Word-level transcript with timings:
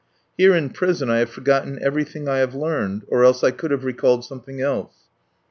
Here 0.35 0.55
in 0.55 0.71
prison 0.71 1.11
I 1.11 1.19
have 1.19 1.29
forgotten 1.29 1.77
everything 1.79 2.27
I 2.27 2.39
have 2.39 2.55
learned, 2.55 3.03
or 3.07 3.23
else 3.23 3.43
I 3.43 3.51
could 3.51 3.69
have 3.69 3.85
recalled 3.85 4.25
something 4.25 4.59
else. 4.59 4.95